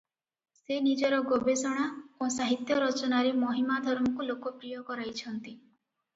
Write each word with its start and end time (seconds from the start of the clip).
ସେ 0.59 0.77
ନିଜର 0.85 1.19
ଗବେଷଣା 1.31 1.83
ଓ 1.89 2.31
ସାହିତ୍ୟ 2.37 2.79
ରଚନାରେ 2.85 3.35
ମହିମା 3.43 3.79
ଧର୍ମକୁ 3.91 4.29
ଲୋକପ୍ରିୟ 4.31 4.83
କରାଇଛନ୍ତି। 4.91 5.57